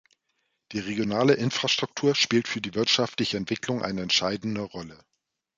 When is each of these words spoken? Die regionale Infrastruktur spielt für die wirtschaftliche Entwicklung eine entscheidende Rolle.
Die 0.71 0.79
regionale 0.79 1.35
Infrastruktur 1.35 2.15
spielt 2.15 2.47
für 2.47 2.59
die 2.59 2.73
wirtschaftliche 2.73 3.37
Entwicklung 3.37 3.83
eine 3.83 4.01
entscheidende 4.01 4.61
Rolle. 4.63 4.97